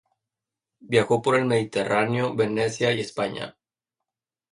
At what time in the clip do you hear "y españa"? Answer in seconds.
2.91-3.55